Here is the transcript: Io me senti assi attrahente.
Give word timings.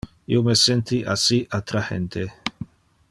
Io 0.35 0.39
me 0.47 0.55
senti 0.61 0.99
assi 1.15 1.39
attrahente. 1.59 2.27